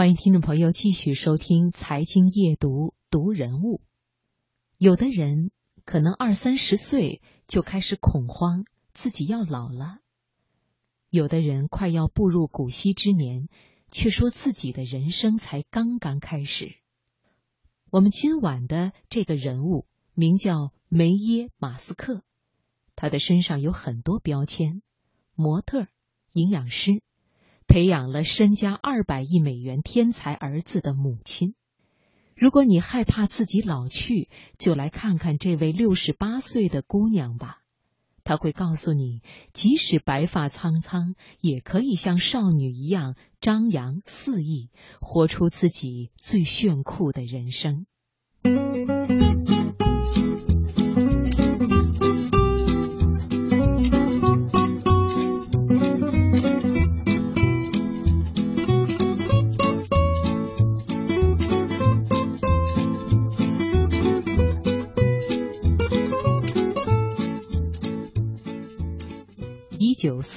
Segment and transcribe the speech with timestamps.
[0.00, 2.68] 欢迎听众朋友继续收听《财经夜读》
[3.10, 3.82] 读人物。
[4.78, 5.50] 有的人
[5.84, 9.98] 可能二三十岁就开始恐慌，自己要老了；
[11.10, 13.50] 有的人快要步入古稀之年，
[13.90, 16.76] 却说自己的人生才刚刚开始。
[17.90, 22.22] 我们今晚的这个人物名叫梅耶·马斯克，
[22.96, 24.80] 他的身上有很多标签：
[25.34, 25.88] 模特、
[26.32, 27.02] 营养师。
[27.70, 31.54] 培养了身家二百亿美元天才儿子的母亲。
[32.34, 37.58] 如果你害怕自己老去，就来看看这位六十八岁的姑娘吧。
[38.24, 47.86] 她会告诉你，即使白发苍苍，也可以像少女一样张扬肆意，活出自己最炫酷的人生。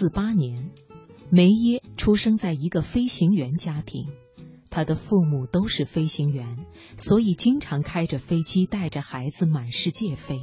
[0.00, 0.70] 四八年，
[1.28, 4.06] 梅耶出生在一个飞行员家庭，
[4.70, 6.56] 他的父母都是飞行员，
[6.96, 10.40] 所以经常开着飞机带着孩子满世界飞。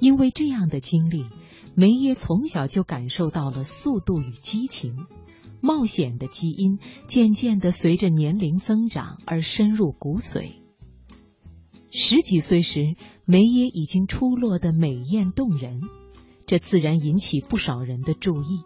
[0.00, 1.26] 因为这样的经历，
[1.76, 4.96] 梅耶从小就感受到了速度与激情、
[5.60, 10.54] 冒险的基因，渐渐的随着年龄增长而深入骨髓。
[11.92, 15.82] 十几岁时，梅耶已经出落得美艳动人。
[16.52, 18.62] 这自然引起不少人的注意，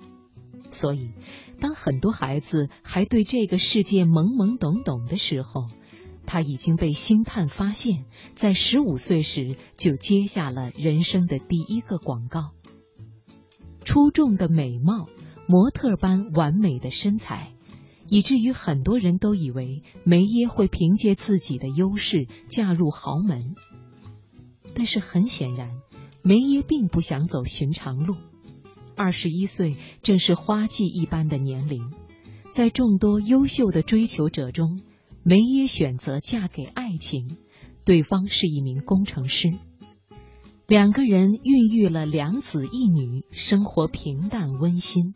[0.73, 1.13] 所以
[1.61, 5.69] 当很多孩子还对这个世界懵懵懂懂的时候，
[6.27, 12.51] 他已经被星探发现，在十五岁时就接下了人生的第一个广告。
[13.85, 15.07] 出众的美貌，
[15.47, 17.53] 模特般完美的身材，
[18.09, 23.55] 以至于很多人都以为梅耶会凭借自己的优势嫁入豪门。
[24.75, 25.71] 但是很显然。
[26.27, 28.17] 梅耶并不想走寻常路，
[28.97, 31.93] 二十一岁正是花季一般的年龄，
[32.51, 34.81] 在众多优秀的追求者中，
[35.23, 37.37] 梅耶选择嫁给爱情，
[37.85, 39.57] 对方是一名工程师，
[40.67, 45.15] 两个人孕育了两子一女，生活平淡温馨。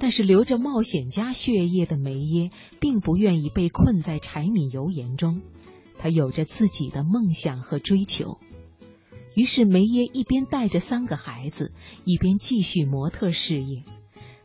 [0.00, 5.40] 但是流着冒险家血液的梅耶并不愿意被困在柴米油盐中，
[5.98, 8.38] 他有着自己的梦想和追求。
[9.34, 11.72] 于是梅耶一边带着三个孩子，
[12.04, 13.84] 一边继续模特事业。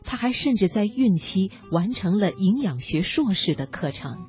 [0.04, 4.28] 他还甚至在孕期完成了营养学硕士的课程。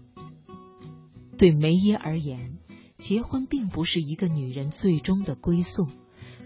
[1.38, 2.57] 对梅耶而言，
[2.97, 5.85] 结婚并不是一个女人最终的归宿，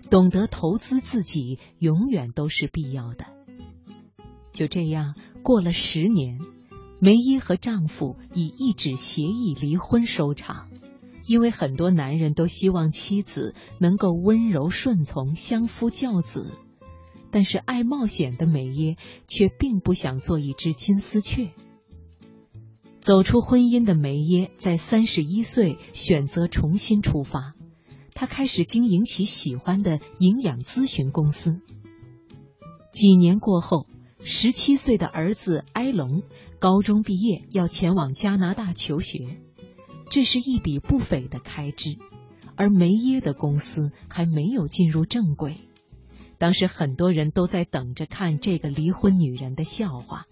[0.10, 3.26] 懂得投资自己永远都是必要的。
[4.52, 6.42] 就这样过了十年，
[7.00, 10.71] 梅耶和丈夫以一纸协议离婚收场。
[11.32, 16.52] 因为很多男人都希望妻子能够温柔顺从、相夫教子，
[17.32, 18.98] 但是爱冒险的梅耶
[19.30, 21.52] 却并不想做一只金丝雀。
[23.00, 27.54] 走出婚姻的梅耶在三十一岁选择重新出发，
[28.14, 31.62] 他开始经营起喜欢的营养咨询公司。
[32.92, 33.88] 几年过后，
[34.22, 36.24] 十七岁的儿子埃隆
[36.60, 39.38] 高中毕业，要前往加拿大求学。
[40.12, 41.98] 这是一笔不菲的开支，
[42.58, 45.56] 而梅耶的公司还没有进入正轨。
[46.38, 50.26] 当时很多人都在等着看这个离婚女人的笑话。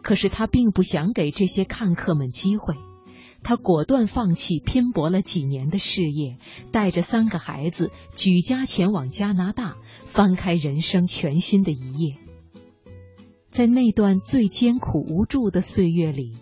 [0.00, 2.76] 可是他并不想给这些看客们机会，
[3.42, 6.38] 他果断放弃拼搏了几年的事业，
[6.70, 9.74] 带着三个孩子举家前往加拿大，
[10.04, 12.18] 翻开人生全新的一页。
[13.50, 16.36] 在那段最艰苦无助的岁月里。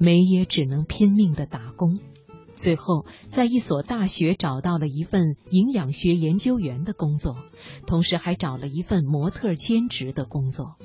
[0.00, 1.98] 梅耶只能拼命的打工，
[2.56, 7.36] 最后在一所大学找到了一份营养学研究员的工作，
[7.86, 10.76] 同时还找了一份模特兼职的工作。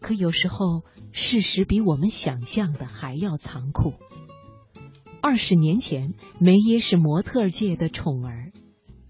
[0.00, 3.94] 可有时候，事实比我们想象的还要残酷。
[5.20, 8.52] 二十年前，梅耶是模特界的宠儿，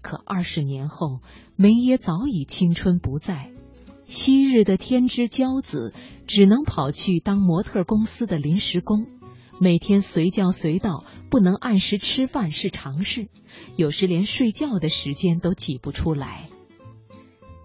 [0.01, 1.19] 可二十年后，
[1.55, 3.51] 梅耶早已青春不在。
[4.07, 5.93] 昔日的天之骄子，
[6.25, 9.05] 只能跑去当模特公司的临时工，
[9.59, 13.27] 每天随叫随到，不能按时吃饭是常事，
[13.75, 16.49] 有时连睡觉的时间都挤不出来。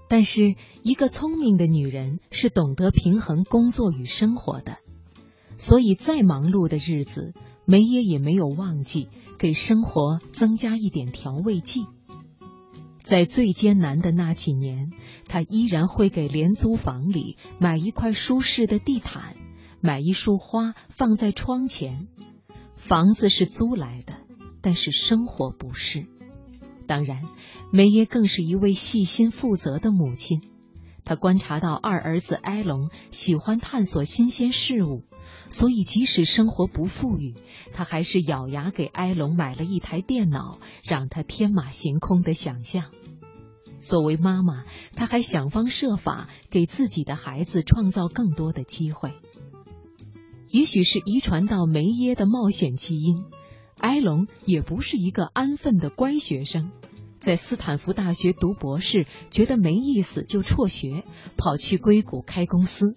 [0.09, 4.77] 但是，一个聪明的女人是懂得平衡工作与生活的，
[5.57, 7.33] 所以再忙碌的日子，
[7.65, 11.87] 梅耶也没有忘记给生活增加一点调味剂。
[13.03, 14.91] 在最艰难的那几年，
[15.27, 19.37] 他依然会给廉租房里买一块舒适的地毯，
[19.81, 22.07] 买一束花放在窗前。
[22.77, 24.15] 房子是租来的，
[24.61, 26.07] 但是生活不是。
[26.87, 27.23] 当然，
[27.73, 30.41] 梅耶更是一位细心负责的母亲。
[31.05, 35.03] 她观察到二儿子埃隆喜欢探索新鲜事物，
[35.51, 37.35] 所以即使生活不富裕，
[37.73, 42.91] 他还是咬牙给埃隆买了一台电脑，让他天马行空的想象。
[43.79, 49.13] 作为妈妈，她还想方设法给自己的孩子创造更多的机会。
[50.51, 53.25] 也许是遗传到梅耶的冒险基因，
[53.79, 56.71] 埃隆也不是一个安分的乖学生。
[57.19, 61.05] 在斯坦福大学读博士，觉得没意思就辍学，
[61.37, 62.97] 跑去硅谷开公司，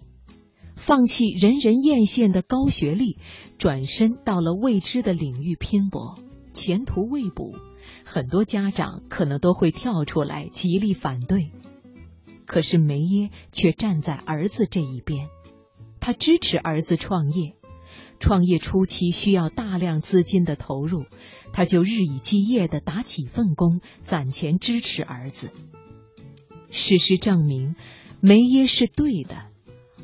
[0.86, 3.18] 放弃人人艳羡的高学历，
[3.58, 6.16] 转身到了未知的领域拼搏，
[6.52, 7.56] 前途未卜。
[8.04, 11.50] 很多家长可能都会跳出来极力反对，
[12.46, 15.26] 可是梅耶却站在儿子这一边，
[15.98, 17.56] 他支持儿子创业。
[18.20, 21.06] 创业初期需要大量资金的投入，
[21.52, 25.50] 他就日以继夜的打几份工，攒钱支持儿子。
[26.70, 27.74] 事实证明，
[28.20, 29.48] 梅耶是对的。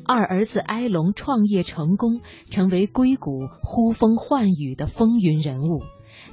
[0.05, 5.83] 二儿子埃隆创业成功，成为硅谷呼风唤雨的风云人物，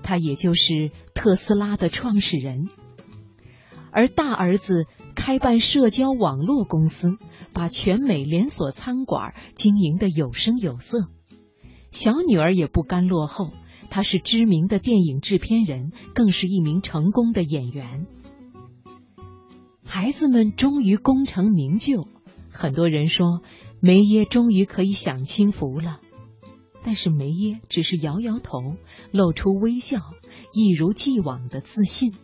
[0.02, 2.68] 他也就是特斯拉的创始人。
[3.92, 4.86] 而大儿子
[5.16, 7.10] 开办社交网络公司，
[7.52, 11.08] 把全美连锁餐馆经营的有声有色。
[11.90, 13.50] 小女儿也不甘落后，
[13.90, 18.06] 她是知名的电影制片人，更是一名成功的演员。
[19.84, 22.06] 孩子们终于功成名就，
[22.52, 23.42] 很多人说
[23.80, 26.00] 梅耶终于可以享清福了。
[26.82, 28.76] 但是梅耶只是摇摇头，
[29.12, 29.98] 露出微笑，
[30.54, 32.14] 一如既往的自信。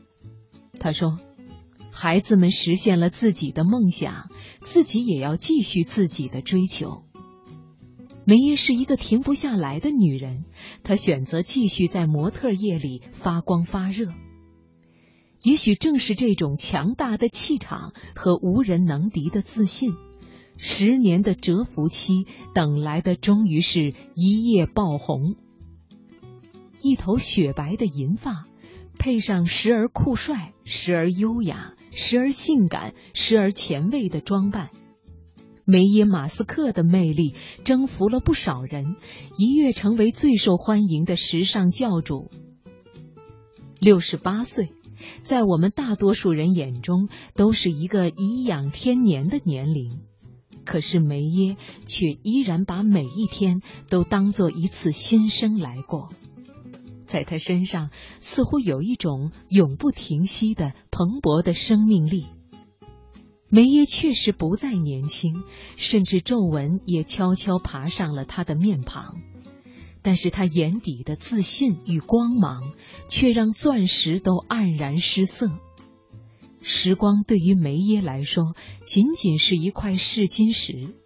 [0.81, 1.19] 他说
[1.93, 4.31] ：“孩子们实现了自己的梦想，
[4.63, 7.03] 自己也要继续自己的追求。”
[8.25, 10.47] 梅耶是一个停不下来的女人，
[10.83, 14.13] 她选择继续在模特业里发光发热。
[15.43, 19.95] 也许正是这种强大的气场和无人能敌的自信，
[20.57, 25.37] 十年的蛰伏期等来的终于是一夜爆红。
[26.83, 28.47] 一头雪白的银发，
[28.99, 34.71] 配上时而酷帅、时而优雅、时而性感、时而前卫的装扮。
[35.65, 38.95] 梅耶·马斯克的魅力征服了不少人，
[39.37, 42.31] 一跃成为最受欢迎的时尚教主。
[43.81, 44.71] 六十八岁，
[45.23, 49.91] 在我们大多数人眼中都是一个颐养天年的年龄，
[50.67, 56.11] 可是梅耶却依然把每一天都当做一次新生来过。
[57.07, 62.27] 在他身上，似乎有一种永不停息的蓬勃的生命力。
[63.49, 65.45] 梅耶确实不再年轻，
[65.77, 69.15] 甚至皱纹也悄悄爬上了他的面庞，
[70.03, 72.73] 但是他眼底的自信与光芒
[73.09, 75.49] 却让钻石都黯然失色。
[76.69, 80.97] 时光对于梅耶来说仅仅是一块试金石，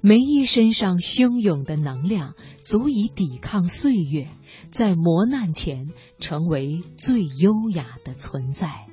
[0.00, 4.26] 梅耶身上汹涌的能量足以抵抗岁月，
[4.72, 8.88] 在磨难前成为最优雅的存在。